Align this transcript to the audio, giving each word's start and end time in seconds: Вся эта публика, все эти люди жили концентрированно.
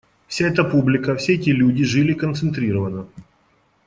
Вся 0.27 0.47
эта 0.47 0.63
публика, 0.63 1.15
все 1.15 1.35
эти 1.35 1.51
люди 1.51 1.83
жили 1.83 2.13
концентрированно. 2.13 3.07